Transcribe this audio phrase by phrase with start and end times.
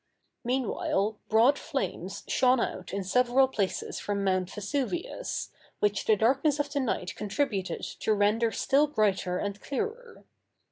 [0.43, 6.73] Meanwhile broad flames shone out in several places from Mount Vesuvius, which the darkness of
[6.73, 10.23] the night contributed to render still brighter and clearer.